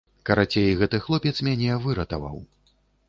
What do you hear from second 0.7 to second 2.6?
гэты хлопец мяне выратаваў.